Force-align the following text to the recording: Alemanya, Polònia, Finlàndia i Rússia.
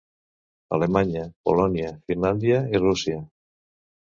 Alemanya, 0.77 1.25
Polònia, 1.49 1.91
Finlàndia 2.09 2.63
i 2.79 2.83
Rússia. 2.83 3.21